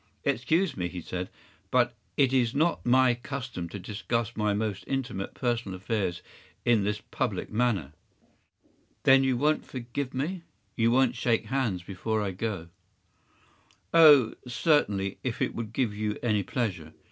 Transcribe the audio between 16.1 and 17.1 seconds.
any pleasure.